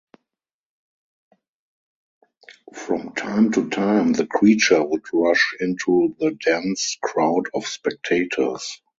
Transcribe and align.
From 2.73 3.13
time 3.13 3.51
to 3.51 3.69
time 3.69 4.13
the 4.13 4.25
creature 4.25 4.83
would 4.83 5.05
rush 5.13 5.53
into 5.59 6.15
the 6.19 6.31
dense 6.31 6.97
crowd 7.03 7.49
of 7.53 7.67
spectators. 7.67 8.81